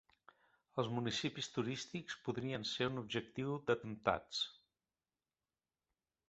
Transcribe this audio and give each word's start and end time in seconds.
Els 0.83 0.87
municipis 0.93 1.49
turístics 1.57 2.15
podrien 2.29 2.65
ser 2.71 2.87
un 2.93 2.97
objectiu 3.03 3.53
d'atemptats. 3.69 4.41